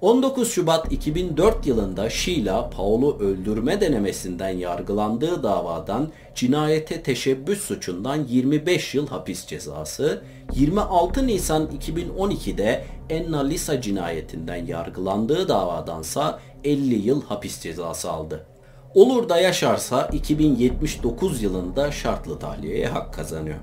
19 0.00 0.52
Şubat 0.52 0.92
2004 0.92 1.66
yılında 1.66 2.10
Sheila, 2.10 2.70
Paul'u 2.70 3.18
öldürme 3.18 3.80
denemesinden 3.80 4.48
yargılandığı 4.48 5.42
davadan 5.42 6.12
cinayete 6.34 7.02
teşebbüs 7.02 7.60
suçundan 7.60 8.24
25 8.28 8.94
yıl 8.94 9.06
hapis 9.06 9.46
cezası, 9.46 10.22
26 10.54 11.26
Nisan 11.26 11.68
2012'de 11.80 12.84
Enna 13.10 13.44
Lisa 13.44 13.80
cinayetinden 13.80 14.66
yargılandığı 14.66 15.48
davadansa 15.48 16.40
50 16.64 16.94
yıl 16.94 17.22
hapis 17.22 17.60
cezası 17.60 18.10
aldı. 18.10 18.46
Olur 18.94 19.28
da 19.28 19.40
yaşarsa 19.40 20.08
2079 20.12 21.42
yılında 21.42 21.92
şartlı 21.92 22.38
tahliyeye 22.38 22.86
hak 22.86 23.14
kazanıyor. 23.14 23.58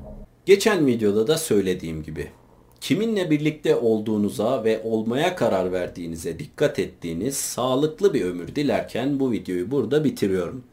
Geçen 0.46 0.86
videoda 0.86 1.28
da 1.28 1.38
söylediğim 1.38 2.04
gibi 2.04 2.28
kiminle 2.84 3.30
birlikte 3.30 3.76
olduğunuza 3.76 4.63
ve 4.63 4.82
olmaya 4.84 5.36
karar 5.36 5.72
verdiğinize 5.72 6.39
dikkat 6.39 6.80
ettiğiniz 6.80 7.38
sağlıklı 7.38 8.13
bir 8.13 8.26
ömür 8.26 8.56
dilerken 8.56 9.19
bu 9.19 9.32
videoyu 9.32 9.72
burada 9.72 10.04
bitiriyorum. 10.04 10.63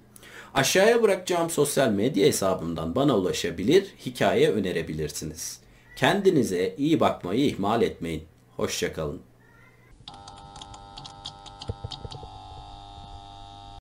Aşağıya 0.54 1.02
bırakacağım 1.02 1.50
sosyal 1.50 1.90
medya 1.90 2.26
hesabımdan 2.26 2.94
bana 2.94 3.18
ulaşabilir, 3.18 3.86
hikaye 4.06 4.50
önerebilirsiniz. 4.50 5.60
Kendinize 5.96 6.74
iyi 6.78 7.00
bakmayı 7.00 7.46
ihmal 7.46 7.82
etmeyin. 7.82 8.22
Hoşçakalın. 8.56 9.29